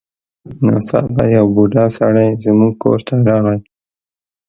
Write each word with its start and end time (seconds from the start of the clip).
ناڅاپه 0.65 1.23
یو 1.35 1.45
بوډا 1.55 1.85
سړی 1.97 2.29
زموږ 2.43 2.73
کور 2.83 2.99
ته 3.07 3.13
راغی. 3.27 3.57